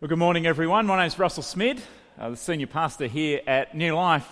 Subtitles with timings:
[0.00, 0.86] Well, good morning, everyone.
[0.86, 1.80] My name is Russell Smid,
[2.18, 4.28] uh, the senior pastor here at New Life,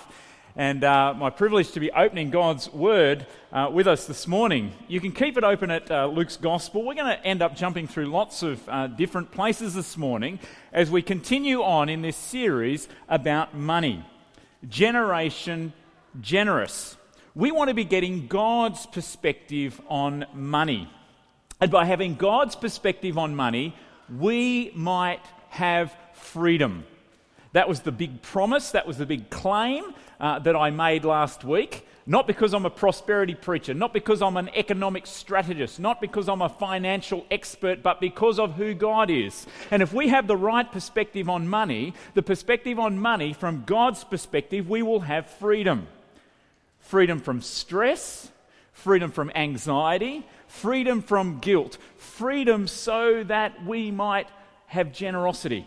[0.57, 4.73] and uh, my privilege to be opening God's Word uh, with us this morning.
[4.89, 6.85] You can keep it open at uh, Luke's Gospel.
[6.85, 10.41] We're going to end up jumping through lots of uh, different places this morning
[10.73, 14.05] as we continue on in this series about money.
[14.69, 15.73] Generation
[16.21, 16.97] Generous.
[17.37, 20.91] We want to be getting God's perspective on money.
[21.61, 23.77] And by having God's perspective on money,
[24.19, 25.23] we might
[25.53, 26.85] have freedom.
[27.53, 29.85] That was the big promise, that was the big claim
[30.19, 31.87] uh, that I made last week.
[32.07, 36.41] Not because I'm a prosperity preacher, not because I'm an economic strategist, not because I'm
[36.41, 39.47] a financial expert, but because of who God is.
[39.71, 44.03] And if we have the right perspective on money, the perspective on money from God's
[44.05, 45.87] perspective, we will have freedom
[46.81, 48.31] freedom from stress,
[48.73, 54.29] freedom from anxiety, freedom from guilt, freedom so that we might
[54.73, 55.67] have generosity,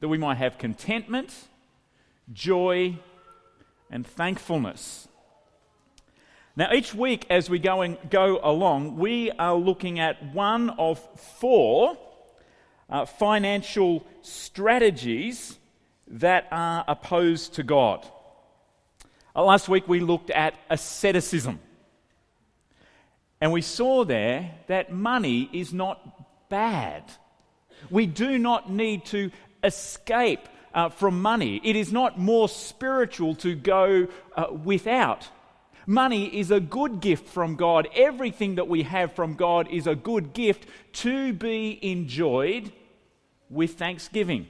[0.00, 1.32] that we might have contentment,
[2.32, 2.98] joy,
[3.88, 5.06] and thankfulness.
[6.56, 10.98] Now, each week as we go, and go along, we are looking at one of
[11.38, 11.96] four
[12.90, 15.56] uh, financial strategies
[16.08, 18.04] that are opposed to God.
[19.36, 21.60] Uh, last week we looked at asceticism.
[23.40, 27.04] And we saw there that money is not bad.
[27.90, 29.30] We do not need to
[29.62, 31.60] escape uh, from money.
[31.64, 35.28] It is not more spiritual to go uh, without.
[35.86, 37.88] Money is a good gift from God.
[37.94, 42.72] Everything that we have from God is a good gift to be enjoyed
[43.48, 44.48] with thanksgiving.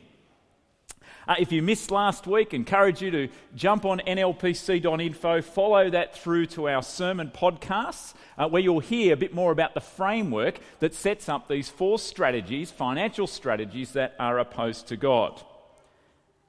[1.28, 6.46] Uh, if you missed last week, encourage you to jump on nlpc.info, follow that through
[6.46, 10.94] to our sermon podcasts, uh, where you'll hear a bit more about the framework that
[10.94, 15.42] sets up these four strategies, financial strategies that are opposed to God.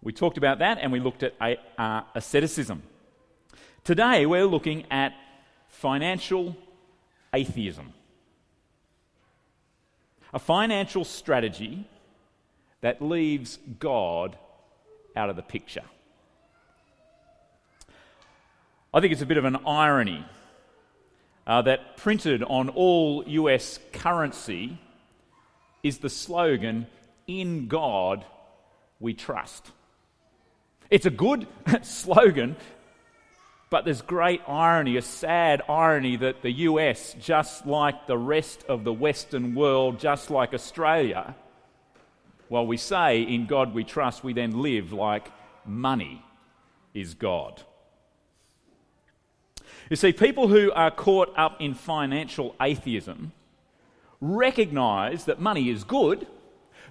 [0.04, 1.34] We talked about that and we looked at
[1.80, 2.84] uh, asceticism.
[3.84, 5.14] Today, we're looking at
[5.70, 6.56] financial
[7.34, 7.94] atheism.
[10.34, 11.88] A financial strategy
[12.82, 14.38] that leaves God
[15.18, 15.84] out of the picture.
[18.94, 20.24] I think it's a bit of an irony
[21.46, 24.78] uh, that printed on all US currency
[25.84, 26.88] is the slogan,
[27.26, 28.26] In God
[29.00, 29.72] we trust.
[30.90, 31.48] It's a good
[31.82, 32.56] slogan,
[33.70, 38.84] but there's great irony, a sad irony that the US, just like the rest of
[38.84, 41.36] the Western world, just like Australia,
[42.50, 45.32] while we say, in God we trust, we then live like
[45.66, 46.24] money
[46.94, 47.62] is God.
[49.90, 53.32] You see, people who are caught up in financial atheism
[54.20, 56.28] recognize that money is good,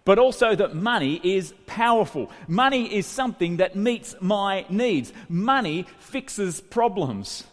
[0.04, 2.30] but also that money is powerful.
[2.46, 5.12] Money is something that meets my needs.
[5.28, 7.44] Money fixes problems.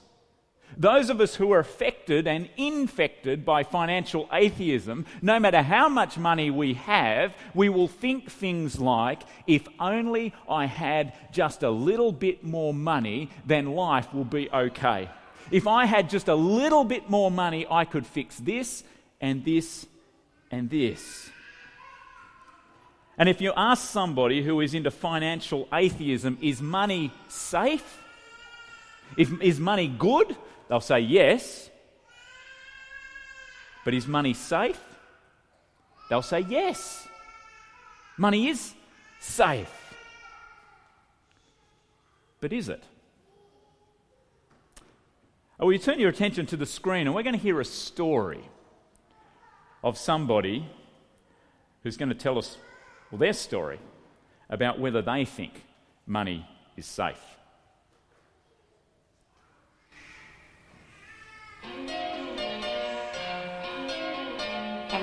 [0.77, 6.17] Those of us who are affected and infected by financial atheism, no matter how much
[6.17, 12.11] money we have, we will think things like, if only I had just a little
[12.11, 15.09] bit more money, then life will be okay.
[15.51, 18.83] If I had just a little bit more money, I could fix this
[19.21, 19.85] and this
[20.51, 21.29] and this.
[23.17, 28.01] And if you ask somebody who is into financial atheism, is money safe?
[29.17, 30.35] If, is money good?
[30.67, 31.69] They'll say yes.
[33.85, 34.79] But is money safe?
[36.09, 37.07] They'll say yes.
[38.17, 38.73] Money is
[39.19, 39.71] safe.
[42.39, 42.83] But is it?
[45.59, 47.65] Oh, will you turn your attention to the screen and we're going to hear a
[47.65, 48.43] story
[49.83, 50.67] of somebody
[51.83, 52.57] who's going to tell us
[53.11, 53.79] well, their story
[54.49, 55.63] about whether they think
[56.05, 57.21] money is safe.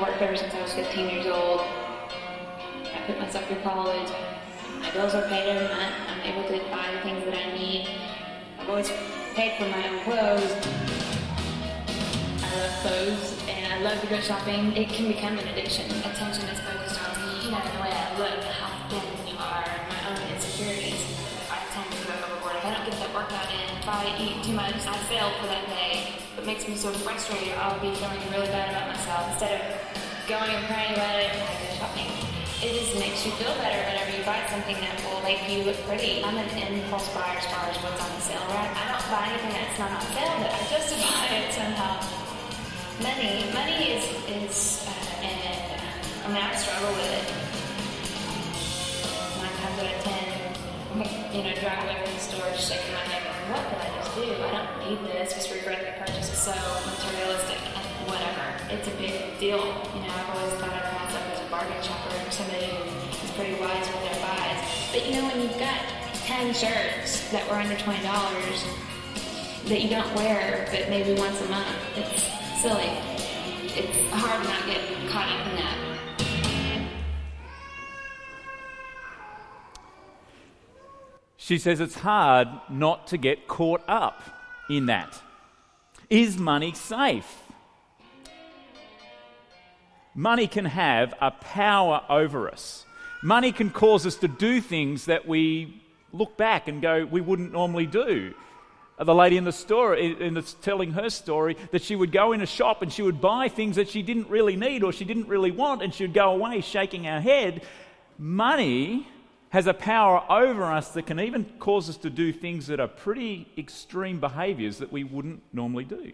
[0.01, 1.61] I've worked ever since I was 15 years old.
[1.61, 4.09] I put myself through college.
[4.81, 5.93] My bills are paid every month.
[6.09, 7.87] I'm able to buy the things that I need.
[8.59, 8.89] I've always
[9.35, 10.57] paid for my own clothes.
[12.41, 14.75] I love clothes and I love to go shopping.
[14.75, 15.85] It can become an addiction.
[16.01, 19.69] Attention is focused on me, you know, the way I look, how thin you are,
[19.85, 21.05] my own insecurities.
[21.53, 22.57] I tend to go overboard.
[22.57, 25.47] If I don't get that workout in, if I eat too much, I fail for
[25.49, 29.29] that day what makes me so frustrated, I'll be feeling really bad about myself.
[29.29, 29.77] Instead of
[30.25, 32.09] going and crying about it, and go shopping.
[32.65, 35.77] It just makes you feel better whenever you buy something that will make you look
[35.85, 36.25] pretty.
[36.25, 38.73] I'm an impulse buyer as far as what's on sale, right?
[38.73, 42.01] I don't buy anything that's not on sale, but I justify it somehow.
[43.05, 45.77] Money, money is, is uh, and,
[46.25, 47.51] I mean, I struggle with it.
[51.33, 54.15] you know, drive away from the store just shaking my head what did I just
[54.15, 54.23] do?
[54.31, 55.35] I don't need this.
[55.35, 56.55] Just regret the purchase is so
[56.87, 58.47] materialistic and whatever.
[58.71, 59.59] It's a big deal.
[59.59, 63.31] You know, I've always thought of myself as a bargain shopper and somebody who is
[63.35, 64.63] pretty wise with their buys.
[64.95, 65.83] But you know, when you've got
[66.31, 68.07] 10 shirts that were under $20
[69.67, 72.23] that you don't wear but maybe once a month, it's
[72.63, 72.91] silly.
[73.75, 74.81] It's hard to not get
[75.11, 75.90] caught up in that.
[81.51, 84.23] She says it's hard not to get caught up
[84.69, 85.21] in that.
[86.09, 87.27] Is money safe?
[90.15, 92.87] Money can have a power over us.
[93.21, 95.83] Money can cause us to do things that we
[96.13, 98.33] look back and go, we wouldn't normally do.
[99.01, 102.43] The lady in the store, in the, telling her story, that she would go in
[102.43, 105.27] a shop and she would buy things that she didn't really need or she didn't
[105.27, 107.63] really want, and she would go away shaking her head.
[108.21, 109.09] Money
[109.51, 112.89] has a power over us that can even cause us to do things that are
[112.89, 116.13] pretty extreme behaviours that we wouldn't normally do.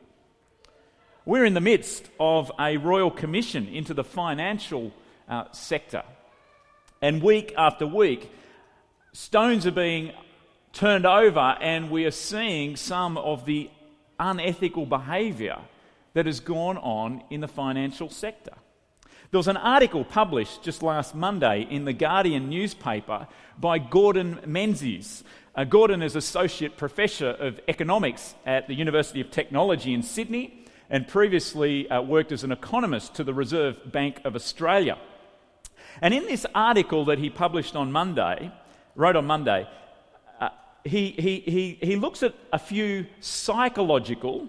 [1.27, 4.93] We're in the midst of a royal commission into the financial
[5.29, 6.03] uh, sector.
[7.03, 8.31] And week after week,
[9.13, 10.13] stones are being
[10.73, 13.71] turned over, and we are seeing some of the
[14.19, 15.59] unethical behaviour
[16.15, 18.53] that has gone on in the financial sector.
[19.33, 23.27] There was an article published just last Monday in the Guardian newspaper
[23.59, 25.25] by Gordon Menzies.
[25.57, 31.09] Uh, Gordon is Associate Professor of Economics at the University of Technology in Sydney and
[31.09, 34.97] previously uh, worked as an economist to the Reserve Bank of Australia.
[36.01, 38.53] And in this article that he published on Monday,
[38.95, 39.69] wrote on Monday,
[40.41, 40.51] uh,
[40.85, 44.47] he, he, he, he looks at a few psychological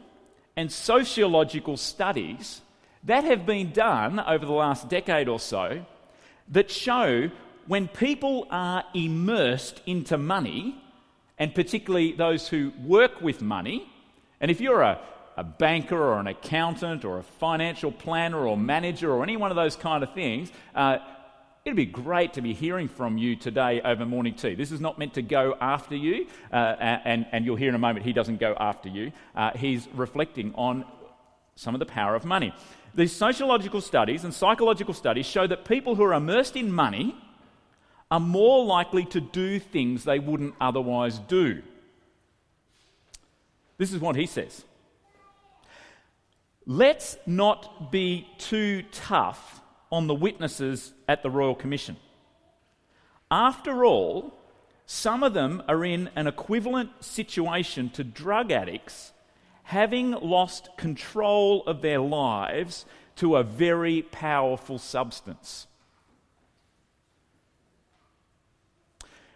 [0.55, 2.61] and sociological studies
[3.07, 5.83] that have been done over the last decade or so
[6.49, 7.29] that show
[7.65, 10.81] when people are immersed into money,
[11.37, 13.89] and particularly those who work with money,
[14.39, 14.99] and if you're a,
[15.35, 19.57] a banker or an accountant or a financial planner or manager or any one of
[19.57, 20.97] those kind of things, uh,
[21.65, 24.55] it'd be great to be hearing from you today over morning tea.
[24.55, 27.79] This is not meant to go after you, uh, and, and you'll hear in a
[27.79, 29.11] moment he doesn't go after you.
[29.35, 30.85] Uh, he's reflecting on
[31.55, 32.53] some of the power of money.
[32.97, 37.15] These sociological studies and psychological studies show that people who are immersed in money
[38.09, 41.61] are more likely to do things they wouldn't otherwise do.
[43.77, 44.65] This is what he says.
[46.65, 49.61] Let's not be too tough
[49.91, 51.97] on the witnesses at the Royal Commission.
[53.29, 54.33] After all,
[54.87, 59.11] some of them are in an equivalent situation to drug addicts
[59.67, 62.85] having lost control of their lives
[63.17, 65.67] to a very powerful substance.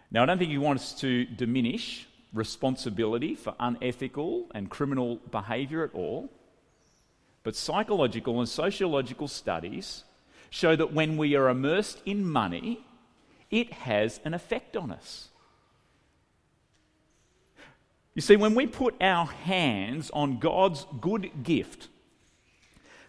[0.09, 5.93] Now, I don't think he wants to diminish responsibility for unethical and criminal behaviour at
[5.93, 6.29] all,
[7.43, 10.05] but psychological and sociological studies
[10.49, 12.85] show that when we are immersed in money,
[13.49, 15.27] it has an effect on us.
[18.13, 21.87] You see, when we put our hands on God's good gift,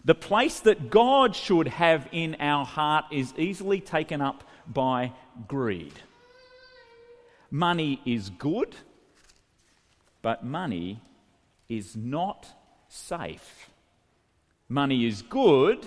[0.05, 5.11] the place that God should have in our heart is easily taken up by
[5.47, 5.93] greed.
[7.51, 8.75] Money is good,
[10.21, 11.01] but money
[11.69, 12.47] is not
[12.87, 13.69] safe.
[14.69, 15.85] Money is good,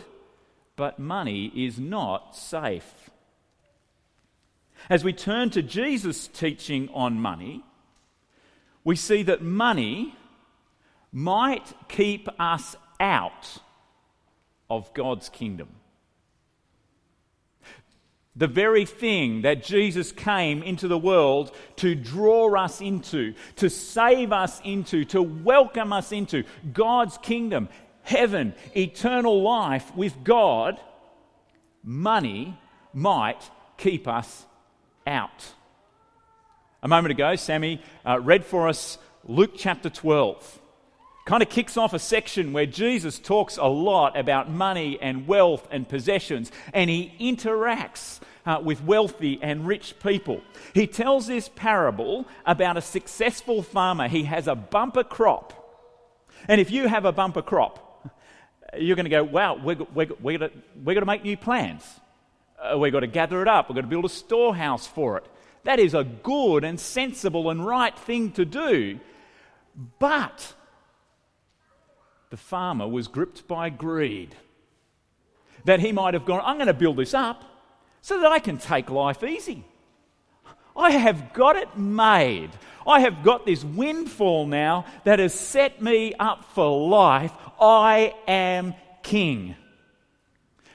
[0.77, 3.11] but money is not safe.
[4.89, 7.65] As we turn to Jesus' teaching on money,
[8.87, 10.15] we see that money
[11.11, 13.59] might keep us out
[14.71, 15.69] of God's kingdom.
[18.37, 24.31] The very thing that Jesus came into the world to draw us into, to save
[24.31, 27.69] us into, to welcome us into God's kingdom,
[28.03, 30.79] heaven, eternal life with God,
[31.83, 32.57] money
[32.95, 34.47] might keep us
[35.09, 35.55] out.
[36.83, 40.61] A moment ago, Sammy uh, read for us Luke chapter 12
[41.27, 45.67] kind of kicks off a section where Jesus talks a lot about money and wealth
[45.73, 50.41] and possessions, and he interacts uh, with wealthy and rich people.
[50.73, 54.07] He tells this parable about a successful farmer.
[54.07, 55.53] He has a bumper crop.
[56.47, 58.09] And if you have a bumper crop,
[58.79, 61.83] you're going to go, wow, we're, we're, we're going to make new plans.
[62.57, 63.69] Uh, we've got to gather it up.
[63.69, 65.27] We've got to build a storehouse for it.
[65.67, 69.01] That is a good and sensible and right thing to do.
[69.99, 70.55] But
[72.31, 74.37] the farmer was gripped by greed.
[75.65, 77.43] That he might have gone, I'm going to build this up
[78.01, 79.65] so that I can take life easy.
[80.77, 82.51] I have got it made.
[82.87, 87.33] I have got this windfall now that has set me up for life.
[87.61, 89.57] I am king.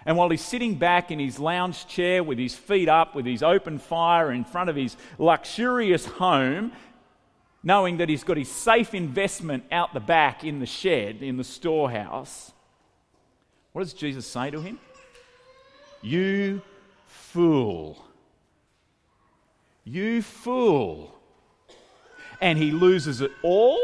[0.05, 3.43] And while he's sitting back in his lounge chair with his feet up, with his
[3.43, 6.71] open fire in front of his luxurious home,
[7.63, 11.43] knowing that he's got his safe investment out the back in the shed, in the
[11.43, 12.51] storehouse,
[13.73, 14.79] what does Jesus say to him?
[16.01, 16.61] You
[17.05, 18.03] fool.
[19.83, 21.15] You fool.
[22.41, 23.79] And he loses it all.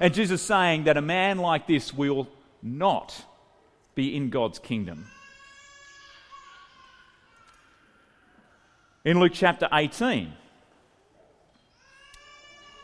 [0.00, 2.26] And Jesus saying that a man like this will
[2.60, 3.24] not
[3.94, 5.06] be in God's kingdom.
[9.04, 10.32] In Luke chapter 18,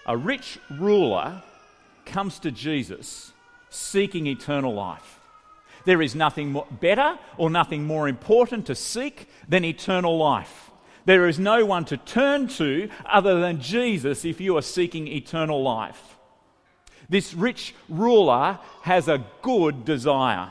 [0.06, 1.42] a rich ruler
[2.04, 3.32] comes to Jesus
[3.70, 5.20] seeking eternal life.
[5.84, 10.70] There is nothing better or nothing more important to seek than eternal life.
[11.04, 15.62] There is no one to turn to other than Jesus if you are seeking eternal
[15.62, 16.16] life.
[17.08, 20.50] This rich ruler has a good desire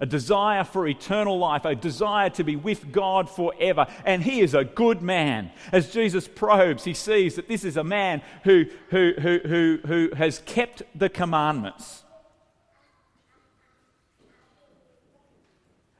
[0.00, 3.86] a desire for eternal life, a desire to be with God forever.
[4.04, 5.50] And he is a good man.
[5.72, 10.10] As Jesus probes, he sees that this is a man who, who, who, who, who
[10.16, 12.04] has kept the commandments.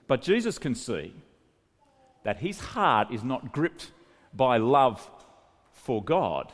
[0.07, 1.13] But Jesus can see
[2.25, 3.91] that his heart is not gripped
[4.33, 5.09] by love
[5.73, 6.53] for God,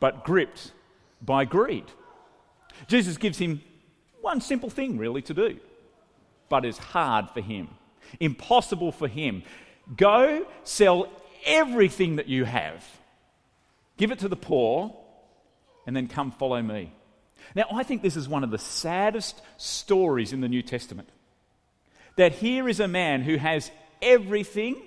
[0.00, 0.72] but gripped
[1.22, 1.84] by greed.
[2.88, 3.62] Jesus gives him
[4.20, 5.58] one simple thing, really, to do
[6.48, 7.68] but is hard for him,
[8.20, 9.42] impossible for him.
[9.96, 11.08] Go sell
[11.44, 12.84] everything that you have,
[13.96, 14.96] give it to the poor,
[15.86, 16.92] and then come follow me.
[17.54, 21.08] Now, I think this is one of the saddest stories in the New Testament.
[22.16, 23.70] That here is a man who has
[24.02, 24.82] everything,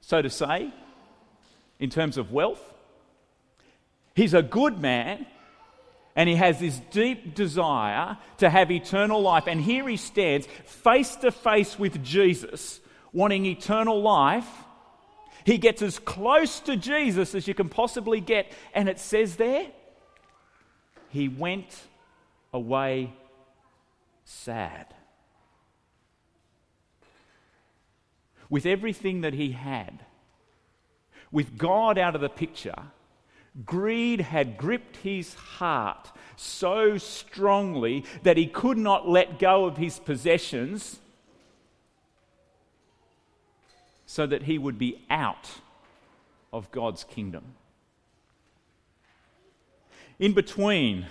[0.00, 0.72] so to say,
[1.78, 2.62] in terms of wealth.
[4.14, 5.26] He's a good man,
[6.14, 9.44] and he has this deep desire to have eternal life.
[9.46, 12.80] And here he stands face to face with Jesus,
[13.12, 14.48] wanting eternal life.
[15.44, 18.52] He gets as close to Jesus as you can possibly get.
[18.74, 19.66] And it says there,
[21.08, 21.82] he went
[22.52, 23.12] away
[24.24, 24.86] sad.
[28.50, 30.04] With everything that he had,
[31.30, 32.90] with God out of the picture
[33.64, 39.98] Greed had gripped his heart so strongly that he could not let go of his
[39.98, 40.98] possessions
[44.06, 45.50] so that he would be out
[46.52, 47.44] of God's kingdom.
[50.18, 51.06] In between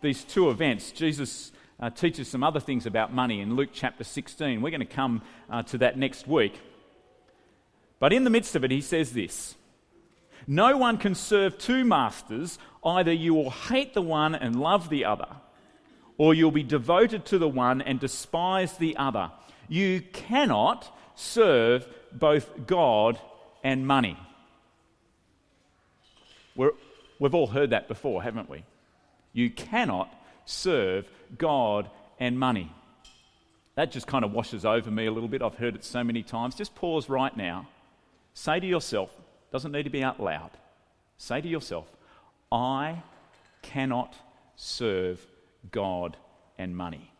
[0.00, 4.60] these two events, Jesus uh, teaches some other things about money in Luke chapter 16.
[4.60, 6.58] We're going to come uh, to that next week.
[7.98, 9.56] But in the midst of it, he says this
[10.50, 12.58] no one can serve two masters.
[12.82, 15.28] Either you will hate the one and love the other,
[16.16, 19.30] or you'll be devoted to the one and despise the other.
[19.68, 23.20] You cannot serve both God
[23.62, 24.16] and money.
[26.56, 26.70] we
[27.20, 28.64] have all heard that before, haven't we?
[29.34, 30.10] You cannot
[30.46, 32.72] serve God and money.
[33.74, 35.42] That just kind of washes over me a little bit.
[35.42, 36.54] I've heard it so many times.
[36.54, 37.68] Just pause right now.
[38.32, 39.14] Say to yourself,
[39.52, 40.50] doesn't need to be out loud.
[41.16, 41.86] Say to yourself,
[42.52, 43.02] I
[43.62, 44.14] cannot
[44.56, 45.24] serve
[45.70, 46.16] God
[46.58, 47.10] and money.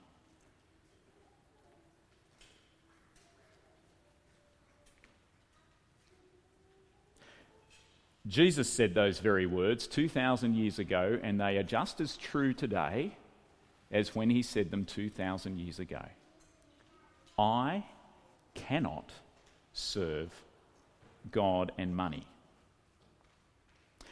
[8.26, 13.16] Jesus said those very words 2,000 years ago, and they are just as true today
[13.90, 16.04] as when he said them 2,000 years ago.
[17.38, 17.85] I
[18.54, 19.12] cannot
[19.73, 20.30] serve
[21.30, 22.26] God and money.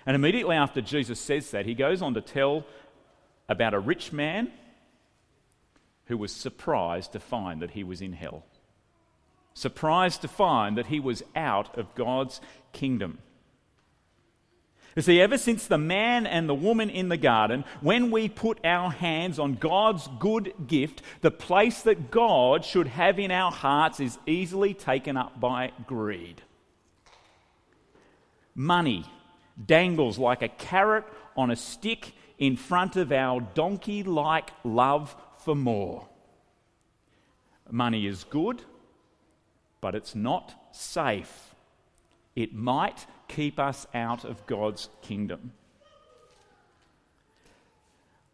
[0.06, 2.64] And immediately after Jesus says that, he goes on to tell
[3.48, 4.52] about a rich man
[6.06, 8.44] who was surprised to find that he was in hell.
[9.54, 12.40] Surprised to find that he was out of God's
[12.72, 13.18] kingdom.
[14.94, 18.64] You see, ever since the man and the woman in the garden, when we put
[18.64, 24.00] our hands on God's good gift, the place that God should have in our hearts
[24.00, 26.40] is easily taken up by greed.
[28.58, 29.04] Money
[29.66, 31.04] dangles like a carrot
[31.36, 36.08] on a stick in front of our donkey like love for more.
[37.70, 38.62] Money is good,
[39.82, 41.54] but it's not safe.
[42.34, 45.52] It might keep us out of God's kingdom.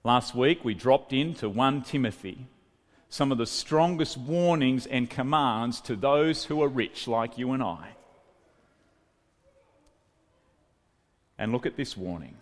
[0.04, 2.46] Last week we dropped into 1 Timothy,
[3.08, 7.62] some of the strongest warnings and commands to those who are rich like you and
[7.62, 7.90] I.
[11.38, 12.36] and look at this warning.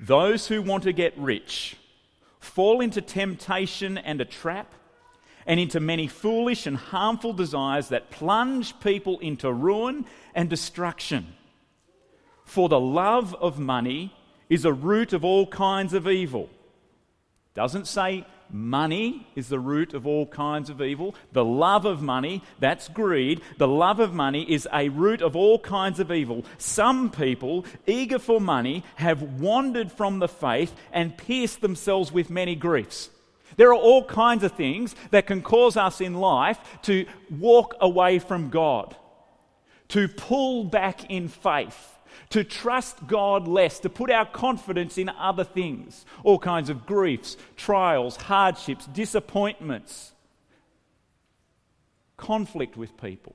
[0.00, 1.76] Those who want to get rich
[2.38, 4.72] fall into temptation and a trap,
[5.46, 11.26] and into many foolish and harmful desires that plunge people into ruin and destruction.
[12.44, 14.14] For the love of money
[14.48, 16.50] is a root of all kinds of evil.
[17.54, 21.14] Doesn't say Money is the root of all kinds of evil.
[21.32, 23.40] The love of money, that's greed.
[23.58, 26.44] The love of money is a root of all kinds of evil.
[26.58, 32.54] Some people, eager for money, have wandered from the faith and pierced themselves with many
[32.56, 33.10] griefs.
[33.56, 38.18] There are all kinds of things that can cause us in life to walk away
[38.18, 38.96] from God,
[39.88, 41.96] to pull back in faith
[42.30, 47.36] to trust God less, to put our confidence in other things, all kinds of griefs,
[47.56, 50.12] trials, hardships, disappointments,
[52.16, 53.34] conflict with people.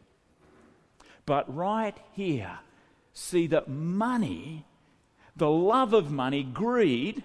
[1.26, 2.60] But right here,
[3.14, 4.66] see that money,
[5.36, 7.24] the love of money, greed,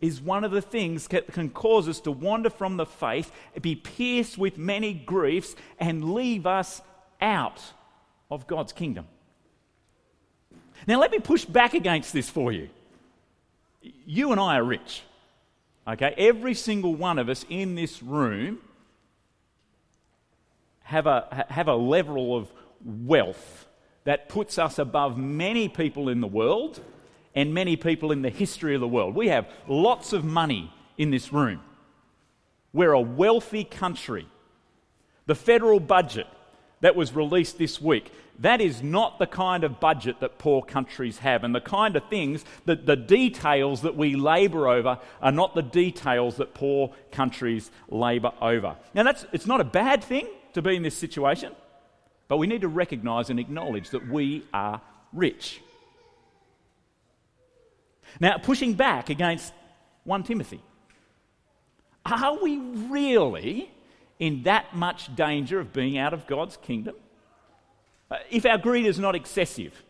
[0.00, 3.76] is one of the things that can cause us to wander from the faith, be
[3.76, 6.80] pierced with many griefs, and leave us
[7.20, 7.60] out
[8.30, 9.06] of God's kingdom.
[10.86, 12.68] Now, let me push back against this for you.
[13.82, 15.02] You and I are rich.
[15.86, 16.14] Okay?
[16.16, 18.58] Every single one of us in this room
[20.82, 22.52] have a, have a level of
[22.84, 23.66] wealth
[24.04, 26.80] that puts us above many people in the world
[27.34, 29.14] and many people in the history of the world.
[29.14, 31.60] We have lots of money in this room.
[32.72, 34.26] We're a wealthy country.
[35.26, 36.26] The federal budget
[36.80, 38.12] that was released this week.
[38.38, 42.08] That is not the kind of budget that poor countries have, and the kind of
[42.08, 47.70] things that the details that we labour over are not the details that poor countries
[47.88, 48.76] labour over.
[48.94, 51.52] Now, that's, it's not a bad thing to be in this situation,
[52.28, 54.80] but we need to recognise and acknowledge that we are
[55.12, 55.60] rich.
[58.18, 59.52] Now, pushing back against
[60.04, 60.62] 1 Timothy,
[62.06, 63.70] are we really
[64.20, 66.94] in that much danger of being out of God's kingdom?
[68.10, 69.82] Uh, if our greed is not excessive,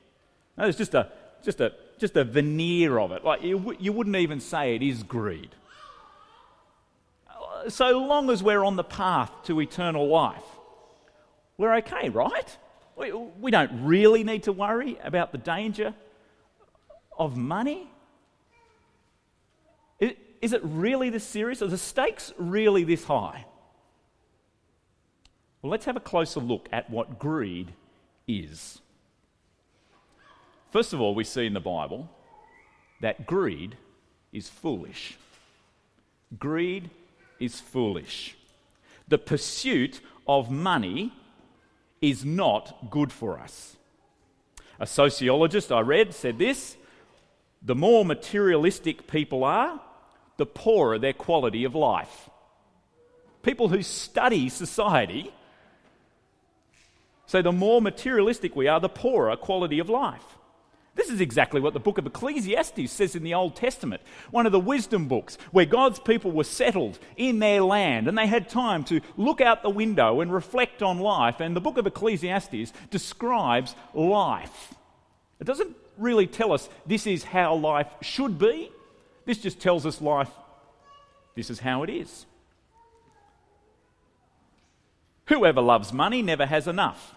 [0.57, 1.11] no, it's just a,
[1.43, 3.25] just, a, just a veneer of it.
[3.25, 5.51] Like you, you wouldn't even say it is greed.
[7.29, 10.45] Uh, so long as we're on the path to eternal life,
[11.59, 12.57] we're okay, right?
[12.97, 15.95] We, we don't really need to worry about the danger
[17.19, 17.91] of money.
[19.99, 21.63] Is, is it really this serious?
[21.63, 23.45] Are the stakes really this high?
[25.63, 27.73] Well, let's have a closer look at what greed
[28.27, 28.81] is.
[30.71, 32.09] First of all, we see in the Bible
[33.01, 33.77] that greed
[34.33, 35.19] is foolish.
[36.39, 36.91] Greed
[37.39, 38.37] is foolish.
[39.09, 41.13] The pursuit of money
[42.01, 43.77] is not good for us.
[44.79, 46.77] A sociologist I read said this
[47.63, 49.81] the more materialistic people are,
[50.39, 52.31] the poorer their quality of life.
[53.43, 55.31] People who study society
[57.31, 60.25] so the more materialistic we are, the poorer quality of life.
[60.97, 64.53] This is exactly what the book of Ecclesiastes says in the Old Testament, one of
[64.53, 68.83] the wisdom books, where God's people were settled in their land and they had time
[68.87, 71.39] to look out the window and reflect on life.
[71.39, 74.75] And the book of Ecclesiastes describes life.
[75.39, 78.73] It doesn't really tell us this is how life should be,
[79.25, 80.33] this just tells us life,
[81.37, 82.27] this is how it is.
[85.27, 87.15] Whoever loves money never has enough.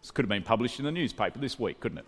[0.00, 2.06] This could have been published in the newspaper this week, couldn't it?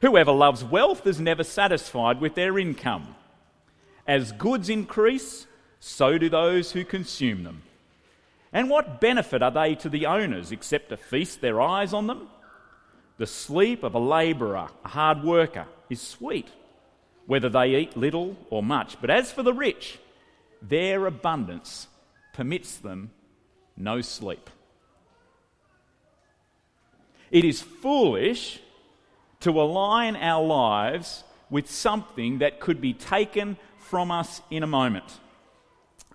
[0.00, 3.14] Whoever loves wealth is never satisfied with their income.
[4.06, 5.46] As goods increase,
[5.80, 7.62] so do those who consume them.
[8.52, 12.28] And what benefit are they to the owners except to feast their eyes on them?
[13.18, 16.48] The sleep of a labourer, a hard worker, is sweet,
[17.26, 19.00] whether they eat little or much.
[19.00, 19.98] But as for the rich,
[20.60, 21.88] their abundance
[22.32, 23.10] permits them
[23.76, 24.50] no sleep.
[27.34, 28.60] It is foolish
[29.40, 35.18] to align our lives with something that could be taken from us in a moment.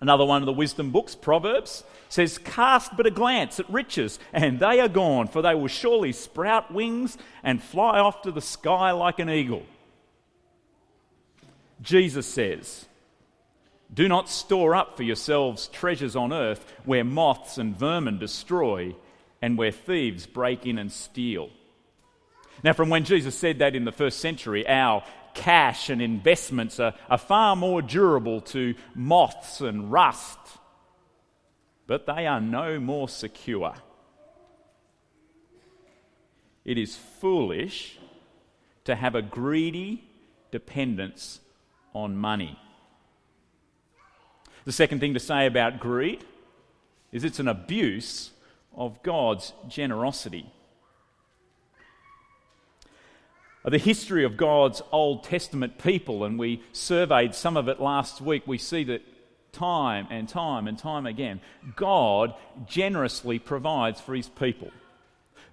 [0.00, 4.58] Another one of the wisdom books, Proverbs, says, Cast but a glance at riches, and
[4.58, 8.92] they are gone, for they will surely sprout wings and fly off to the sky
[8.92, 9.66] like an eagle.
[11.82, 12.86] Jesus says,
[13.92, 18.96] Do not store up for yourselves treasures on earth where moths and vermin destroy
[19.42, 21.50] and where thieves break in and steal.
[22.62, 25.02] Now, from when Jesus said that in the first century, our
[25.34, 30.38] cash and investments are, are far more durable to moths and rust,
[31.86, 33.74] but they are no more secure.
[36.64, 37.98] it is foolish
[38.84, 40.04] to have a greedy
[40.50, 41.40] dependence
[41.94, 42.58] on money.
[44.64, 46.24] The second thing to say about greed
[47.12, 48.30] is it's an abuse
[48.76, 50.52] of God's generosity.
[53.64, 58.46] The history of God's Old Testament people, and we surveyed some of it last week,
[58.46, 59.02] we see that
[59.52, 61.40] time and time and time again,
[61.76, 62.34] God
[62.66, 64.70] generously provides for his people.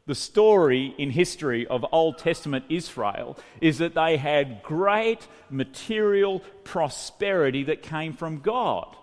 [0.05, 7.63] The story in history of Old Testament Israel is that they had great material prosperity
[7.65, 8.95] that came from God.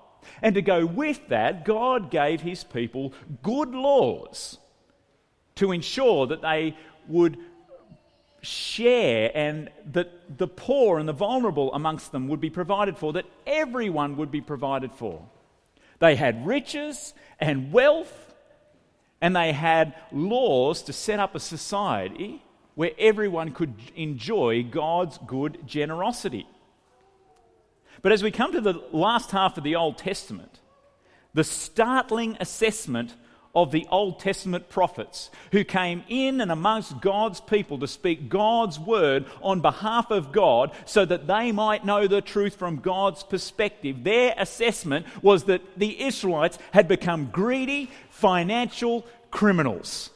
[0.42, 4.58] And to go with that, God gave his people good laws
[5.56, 6.76] to ensure that they
[7.08, 7.38] would
[8.42, 13.26] share and that the poor and the vulnerable amongst them would be provided for, that
[13.46, 15.26] everyone would be provided for.
[15.98, 18.34] They had riches and wealth,
[19.20, 22.42] and they had laws to set up a society
[22.74, 26.46] where everyone could enjoy God's good generosity.
[28.02, 30.60] But as we come to the last half of the Old Testament,
[31.32, 33.14] the startling assessment
[33.54, 38.80] of the Old Testament prophets who came in and amongst God's people to speak God's
[38.80, 44.02] word on behalf of God so that they might know the truth from God's perspective.
[44.02, 50.10] Their assessment was that the Israelites had become greedy financial criminals.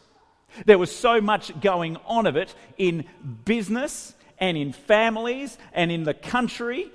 [0.66, 3.04] There was so much going on of it in
[3.44, 6.90] business and in families and in the country.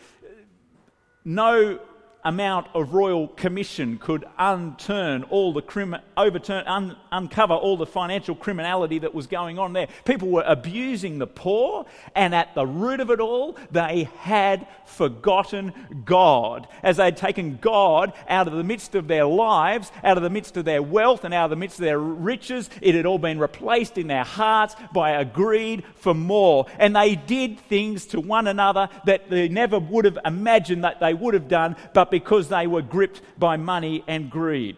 [1.25, 1.79] No
[2.25, 8.35] amount of royal commission could unturn all the crim- overturn un- uncover all the financial
[8.35, 9.87] criminality that was going on there.
[10.05, 15.73] People were abusing the poor and at the root of it all they had forgotten
[16.05, 16.67] god.
[16.81, 20.29] As they had taken god out of the midst of their lives out of the
[20.29, 23.19] midst of their wealth and out of the midst of their riches it had all
[23.19, 26.67] been replaced in their hearts by a greed for more.
[26.79, 31.13] And they did things to one another that they never would have imagined that they
[31.13, 34.77] would have done but because they were gripped by money and greed.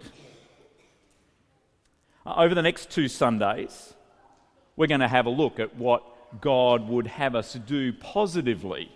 [2.25, 3.93] Uh, over the next two Sundays,
[4.77, 6.01] we're going to have a look at what
[6.39, 8.89] God would have us do positively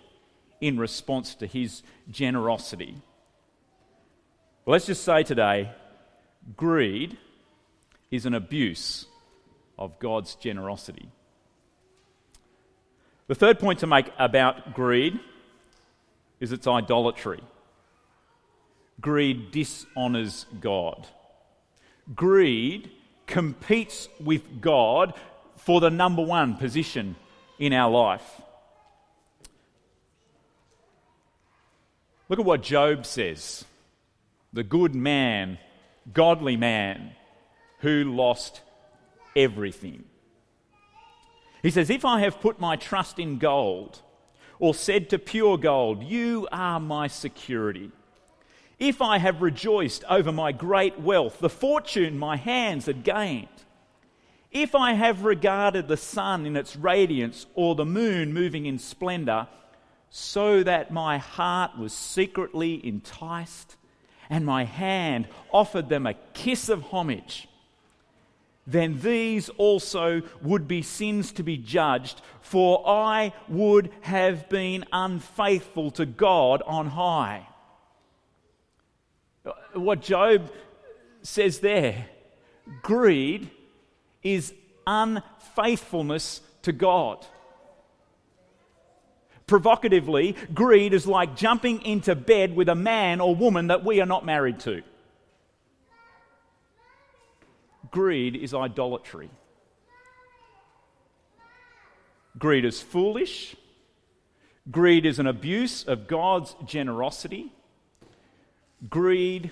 [0.58, 3.02] in response to his generosity.
[4.64, 5.70] Let's just say today
[6.56, 7.18] greed
[8.10, 9.04] is an abuse
[9.78, 11.10] of God's generosity.
[13.26, 15.20] The third point to make about greed
[16.40, 17.42] is its idolatry.
[19.00, 21.06] Greed dishonors God.
[22.14, 22.90] Greed
[23.26, 25.14] competes with God
[25.56, 27.16] for the number one position
[27.58, 28.40] in our life.
[32.28, 33.64] Look at what Job says
[34.52, 35.58] the good man,
[36.12, 37.12] godly man,
[37.80, 38.60] who lost
[39.36, 40.04] everything.
[41.62, 44.00] He says, If I have put my trust in gold,
[44.58, 47.92] or said to pure gold, You are my security
[48.80, 53.48] if I have rejoiced over my great wealth, the fortune my hands had gained,
[54.50, 59.46] if I have regarded the sun in its radiance or the moon moving in splendor,
[60.08, 63.76] so that my heart was secretly enticed
[64.28, 67.48] and my hand offered them a kiss of homage,
[68.66, 75.90] then these also would be sins to be judged, for I would have been unfaithful
[75.92, 77.46] to God on high
[79.74, 80.50] what Job
[81.22, 82.06] says there
[82.82, 83.50] greed
[84.22, 84.54] is
[84.86, 87.24] unfaithfulness to God.
[89.46, 94.06] Provocatively, greed is like jumping into bed with a man or woman that we are
[94.06, 94.82] not married to.
[97.90, 99.30] Greed is idolatry.
[102.38, 103.56] Greed is foolish.
[104.70, 107.52] Greed is an abuse of God's generosity.
[108.88, 109.50] Greed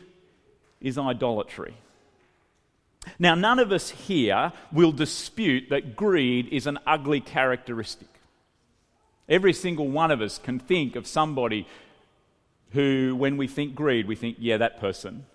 [0.80, 1.74] is idolatry.
[3.18, 8.08] Now, none of us here will dispute that greed is an ugly characteristic.
[9.28, 11.66] Every single one of us can think of somebody
[12.72, 15.26] who, when we think greed, we think, yeah, that person.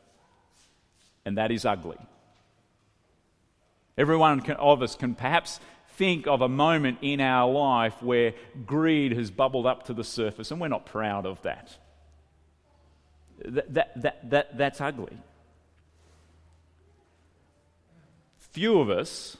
[1.25, 1.97] And that is ugly.
[3.97, 8.33] Every one of us can perhaps think of a moment in our life where
[8.65, 11.77] greed has bubbled up to the surface, and we're not proud of that
[13.45, 15.17] that, that, that, that, that's ugly.
[18.51, 19.37] Few of us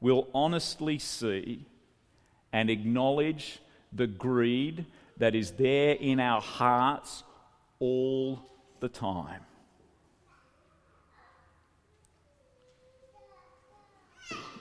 [0.00, 1.64] will honestly see
[2.52, 3.60] and acknowledge
[3.92, 4.86] the greed
[5.18, 7.22] that is there in our hearts
[7.78, 8.40] all
[8.80, 9.42] the time.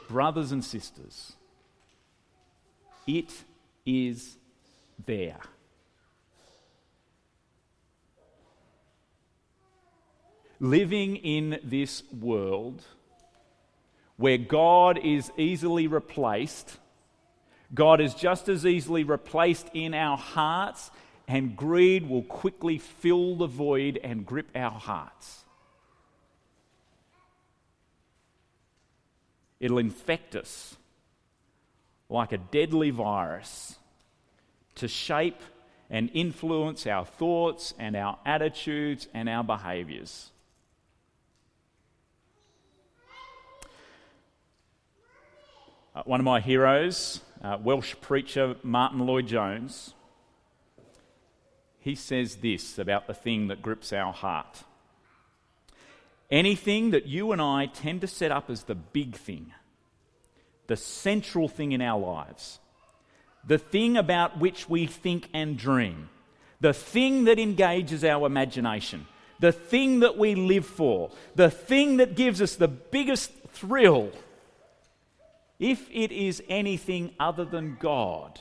[0.10, 1.34] brothers and sisters,
[3.08, 3.32] it
[3.86, 4.36] is
[5.06, 5.40] there.
[10.60, 12.84] Living in this world
[14.18, 16.78] where God is easily replaced,
[17.74, 20.92] God is just as easily replaced in our hearts,
[21.28, 25.46] and greed will quickly fill the void and grip our hearts.
[29.62, 30.76] It'll infect us
[32.10, 33.78] like a deadly virus
[34.76, 35.40] to shape
[35.90, 40.32] and influence our thoughts and our attitudes and our behaviours.
[46.00, 49.94] Uh, one of my heroes, uh, Welsh preacher Martyn Lloyd-Jones,
[51.82, 54.64] he says this about the thing that grips our heart.
[56.32, 59.52] Anything that you and I tend to set up as the big thing,
[60.68, 62.60] the central thing in our lives,
[63.46, 66.10] the thing about which we think and dream,
[66.62, 69.06] the thing that engages our imagination,
[69.42, 74.14] the thing that we live for, the thing that gives us the biggest thrill,
[75.60, 78.40] if it is anything other than God,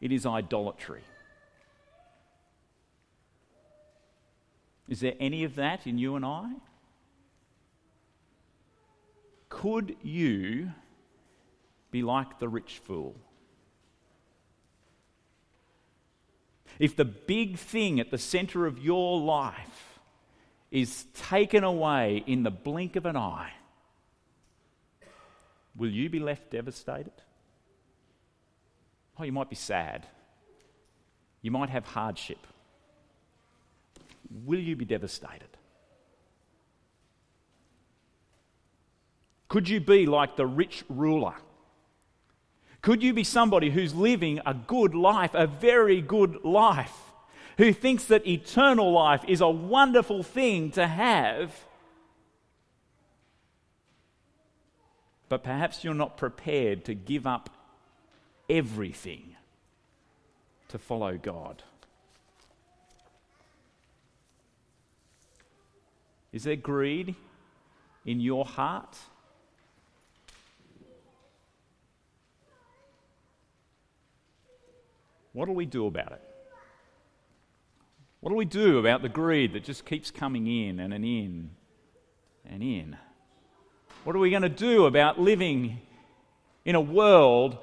[0.00, 1.02] it is idolatry.
[4.88, 6.52] Is there any of that in you and I?
[9.48, 10.72] Could you
[11.90, 13.14] be like the rich fool?
[16.78, 20.00] If the big thing at the center of your life
[20.70, 23.52] is taken away in the blink of an eye,
[25.76, 27.12] will you be left devastated?
[29.18, 30.06] Oh, you might be sad.
[31.42, 32.46] You might have hardship.
[34.44, 35.48] Will you be devastated?
[39.48, 41.34] Could you be like the rich ruler?
[42.82, 47.12] Could you be somebody who's living a good life, a very good life,
[47.56, 51.54] who thinks that eternal life is a wonderful thing to have?
[55.34, 57.50] But perhaps you're not prepared to give up
[58.48, 59.34] everything
[60.68, 61.64] to follow God.
[66.32, 67.16] Is there greed
[68.06, 68.96] in your heart?
[75.32, 76.22] What do we do about it?
[78.20, 81.50] What do we do about the greed that just keeps coming in and, and in
[82.48, 82.96] and in?
[84.04, 85.80] What are we going to do about living
[86.66, 87.56] in a world,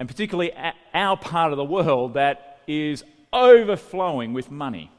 [0.00, 0.52] and particularly
[0.92, 4.90] our part of the world, that is overflowing with money?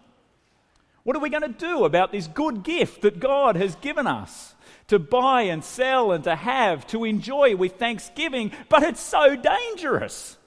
[1.03, 4.55] What are we going to do about this good gift that God has given us
[4.87, 8.51] to buy and sell and to have, to enjoy with thanksgiving?
[8.69, 10.37] But it's so dangerous.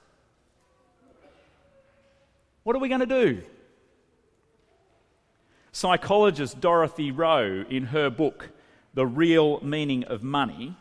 [2.62, 3.42] What are we going to do?
[5.70, 8.48] Psychologist Dorothy Rowe, in her book,
[8.98, 10.74] The Real Meaning of Money,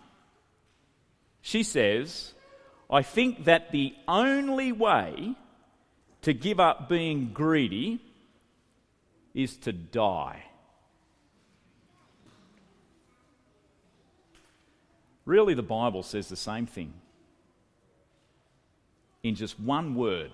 [1.40, 2.34] she says,
[2.90, 5.36] I think that the only way
[6.24, 8.02] to give up being greedy
[9.36, 10.42] is to die.
[15.26, 16.94] Really, the Bible says the same thing
[19.22, 20.32] in just one word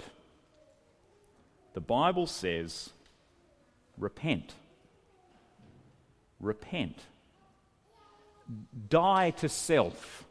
[1.74, 2.92] the Bible says,
[3.98, 4.54] repent.
[6.40, 7.08] Repent.
[8.90, 10.26] Die to self.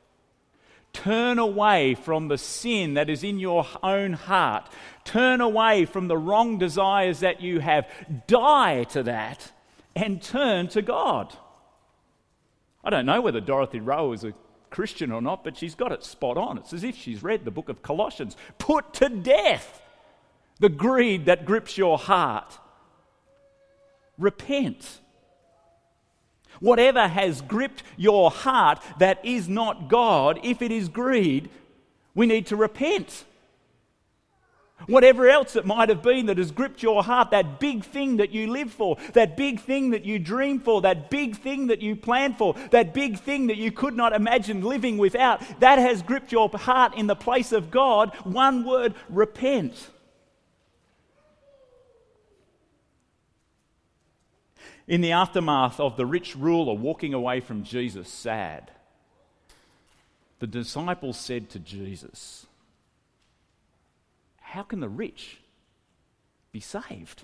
[0.93, 4.69] Turn away from the sin that is in your own heart.
[5.05, 7.89] Turn away from the wrong desires that you have.
[8.27, 9.53] Die to that
[9.97, 11.35] and turn to God.
[12.85, 14.35] I don't know whether Dorothy Rowe is a
[14.71, 16.59] Christian or not, but she's got it spot on.
[16.59, 18.37] It's as if she's read the book of Colossians.
[18.59, 19.81] Put to death
[20.59, 22.59] the greed that grips your heart.
[24.19, 25.01] Repent.
[26.63, 31.51] Whatever has gripped your heart that is not God, if it is greed,
[32.15, 33.25] we need to repent.
[34.87, 38.31] Whatever else it might have been that has gripped your heart, that big thing that
[38.31, 41.97] you live for, that big thing that you dream for, that big thing that you
[41.97, 46.31] plan for, that big thing that you could not imagine living without, that has gripped
[46.31, 48.15] your heart in the place of God.
[48.23, 49.89] One word repent.
[54.89, 58.71] In the aftermath of the rich ruler walking away from Jesus, sad,
[60.41, 62.47] the disciples said to Jesus,
[64.41, 65.39] How can the rich
[66.51, 67.23] be saved?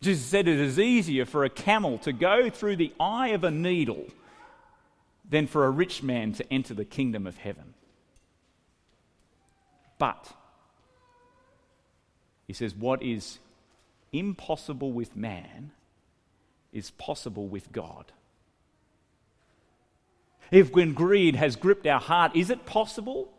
[0.00, 3.50] Jesus said it is easier for a camel to go through the eye of a
[3.50, 4.04] needle
[5.28, 7.74] than for a rich man to enter the kingdom of heaven.
[9.98, 10.32] But,
[12.46, 13.38] he says, what is
[14.18, 15.72] impossible with man
[16.72, 18.12] is possible with God.
[20.50, 23.32] If when greed has gripped our heart, is it possible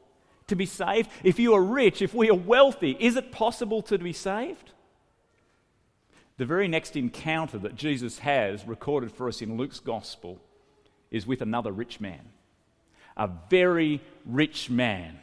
[0.48, 1.10] to be saved?
[1.24, 4.72] If you are rich, if we are wealthy, is it possible to be saved?
[6.38, 10.40] The very next encounter that Jesus has recorded for us in Luke's gospel
[11.10, 12.32] is with another rich man.
[13.16, 15.20] A very rich man.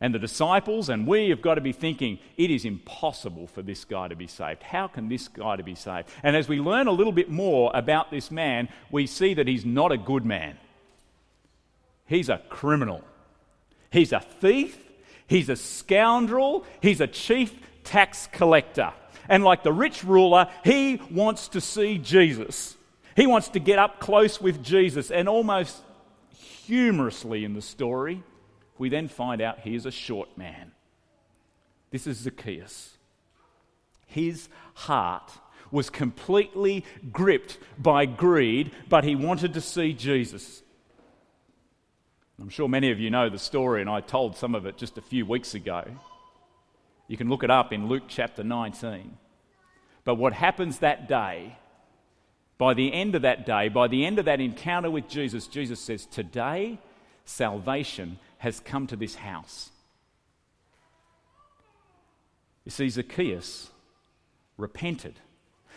[0.00, 3.84] And the disciples and we have got to be thinking, it is impossible for this
[3.84, 4.62] guy to be saved.
[4.62, 6.08] How can this guy to be saved?
[6.22, 9.64] And as we learn a little bit more about this man, we see that he's
[9.64, 10.56] not a good man.
[12.06, 13.02] He's a criminal.
[13.90, 14.78] He's a thief.
[15.26, 16.64] He's a scoundrel.
[16.80, 18.92] He's a chief tax collector.
[19.28, 22.76] And like the rich ruler, he wants to see Jesus.
[23.16, 25.10] He wants to get up close with Jesus.
[25.10, 25.76] And almost
[26.30, 28.22] humorously in the story,
[28.78, 30.72] we then find out he is a short man.
[31.90, 32.96] This is Zacchaeus.
[34.06, 35.32] His heart
[35.70, 40.62] was completely gripped by greed, but he wanted to see Jesus.
[42.40, 44.96] I'm sure many of you know the story, and I told some of it just
[44.96, 45.84] a few weeks ago.
[47.08, 49.16] You can look it up in Luke chapter 19.
[50.04, 51.58] But what happens that day,
[52.56, 55.80] by the end of that day, by the end of that encounter with Jesus, Jesus
[55.80, 56.78] says, Today
[57.24, 59.70] salvation has come to this house.
[62.64, 63.70] You see, Zacchaeus
[64.56, 65.14] repented.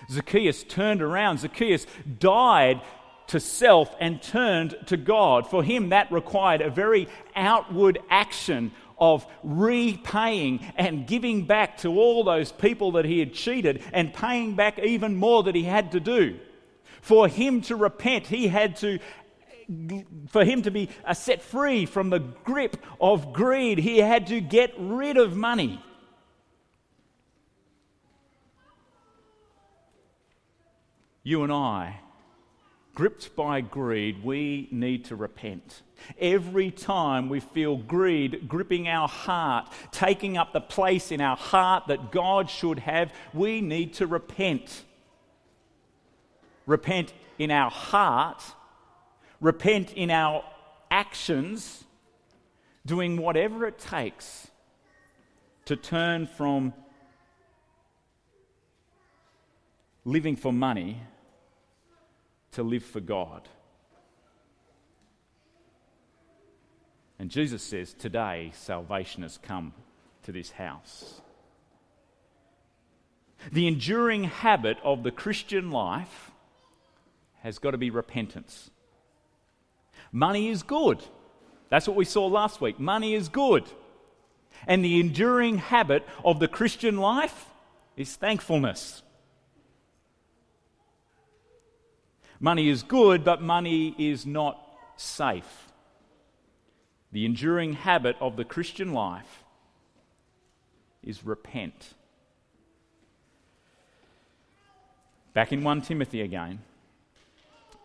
[0.09, 1.39] Zacchaeus turned around.
[1.39, 1.85] Zacchaeus
[2.19, 2.81] died
[3.27, 5.49] to self and turned to God.
[5.49, 12.23] For him, that required a very outward action of repaying and giving back to all
[12.23, 15.99] those people that he had cheated and paying back even more that he had to
[15.99, 16.37] do.
[17.01, 18.99] For him to repent, he had to
[20.27, 24.41] for him to be uh, set free from the grip of greed, he had to
[24.41, 25.83] get rid of money.
[31.23, 31.99] You and I,
[32.95, 35.83] gripped by greed, we need to repent.
[36.19, 41.87] Every time we feel greed gripping our heart, taking up the place in our heart
[41.87, 44.83] that God should have, we need to repent.
[46.65, 48.43] Repent in our heart
[49.41, 50.45] repent in our
[50.89, 51.83] actions,
[52.85, 54.47] doing whatever it takes
[55.65, 56.73] to turn from
[60.05, 61.01] living for money
[62.51, 63.47] to live for God.
[67.19, 69.73] And Jesus says, Today salvation has come
[70.23, 71.21] to this house.
[73.51, 76.31] The enduring habit of the Christian life
[77.41, 78.70] has got to be repentance.
[80.11, 81.03] Money is good.
[81.69, 82.79] That's what we saw last week.
[82.79, 83.63] Money is good.
[84.67, 87.45] And the enduring habit of the Christian life
[87.95, 89.03] is thankfulness.
[92.39, 94.59] Money is good, but money is not
[94.97, 95.67] safe.
[97.11, 99.43] The enduring habit of the Christian life
[101.03, 101.93] is repent.
[105.33, 106.59] Back in 1 Timothy again,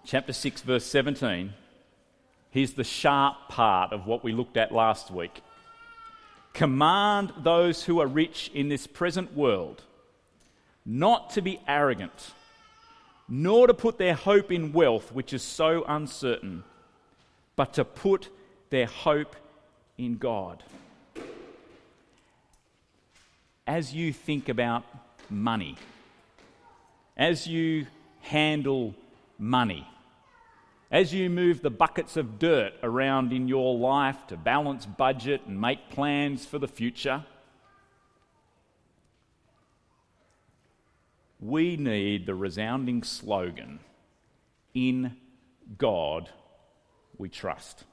[0.04, 1.52] chapter 6, verse 17.
[2.56, 5.42] Here's the sharp part of what we looked at last week.
[6.54, 9.82] Command those who are rich in this present world
[10.86, 12.32] not to be arrogant,
[13.28, 16.64] nor to put their hope in wealth, which is so uncertain,
[17.56, 18.30] but to put
[18.70, 19.36] their hope
[19.98, 20.62] in God.
[23.66, 24.82] As you think about
[25.28, 25.76] money,
[27.18, 27.86] as you
[28.22, 28.94] handle
[29.38, 29.86] money,
[30.90, 35.60] as you move the buckets of dirt around in your life to balance budget and
[35.60, 37.24] make plans for the future,
[41.40, 43.80] we need the resounding slogan
[44.74, 45.16] In
[45.76, 46.30] God
[47.18, 47.84] we trust.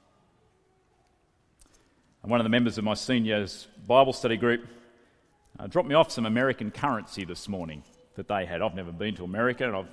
[2.22, 4.66] And one of the members of my seniors Bible study group
[5.58, 7.82] uh, dropped me off some American currency this morning
[8.14, 8.62] that they had.
[8.62, 9.88] I've never been to America and I've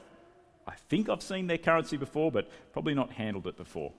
[0.67, 3.91] I think I've seen their currency before, but probably not handled it before.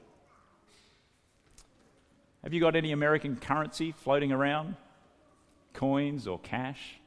[2.42, 4.76] Have you got any American currency floating around?
[5.74, 6.98] Coins or cash?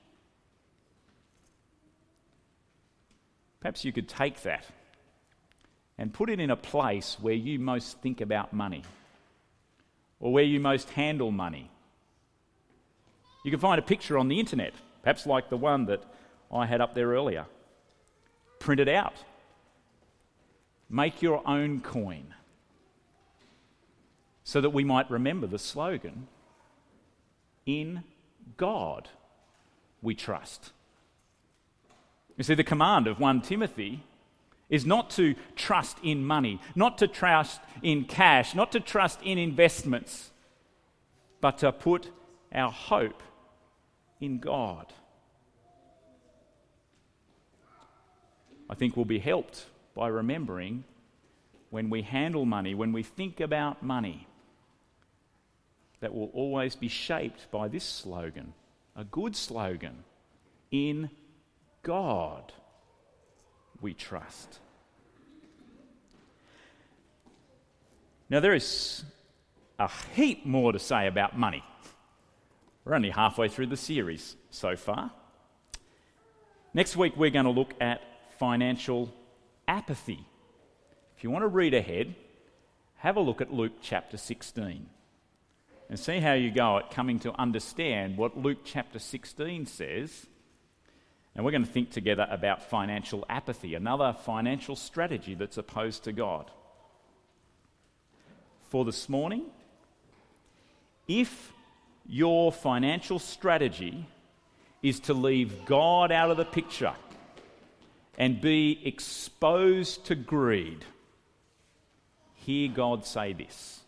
[3.59, 4.65] Perhaps you could take that
[5.97, 8.83] and put it in a place where you most think about money
[10.19, 11.69] or where you most handle money.
[13.43, 16.03] You can find a picture on the internet, perhaps like the one that
[16.51, 17.45] I had up there earlier.
[18.59, 19.15] Print it out
[20.89, 22.33] Make your own coin.
[24.47, 26.27] so that we might remember the slogan
[27.65, 28.03] In
[28.57, 29.09] God
[30.03, 30.71] we trust.
[32.37, 34.03] You see, the command of 1 Timothy
[34.69, 39.37] is not to trust in money, not to trust in cash, not to trust in
[39.37, 40.31] investments,
[41.41, 42.11] but to put
[42.53, 43.23] our hope
[44.19, 44.93] in God.
[48.69, 49.65] I think we'll be helped
[49.95, 50.83] by remembering
[51.69, 54.27] when we handle money, when we think about money,
[56.01, 58.53] that will always be shaped by this slogan,
[58.95, 60.03] a good slogan
[60.69, 61.09] In
[61.81, 62.53] God
[63.81, 64.59] we trust.
[68.29, 69.03] Now, there is
[69.77, 71.63] a heap more to say about money.
[72.83, 75.11] We're only halfway through the series so far.
[76.73, 78.01] Next week, we're going to look at
[78.37, 79.13] financial
[79.67, 80.25] apathy.
[81.17, 82.15] If you want to read ahead,
[82.97, 84.87] have a look at Luke chapter 16
[85.89, 90.25] and see how you go at coming to understand what Luke chapter 16 says.
[91.35, 96.13] And we're going to think together about financial apathy, another financial strategy that's opposed to
[96.13, 96.49] God.
[98.69, 99.43] For this morning,
[101.07, 101.51] if
[102.07, 104.07] your financial strategy
[104.81, 106.93] is to leave God out of the picture
[108.17, 110.85] and be exposed to greed,
[112.35, 113.81] hear God say this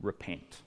[0.00, 0.62] repent.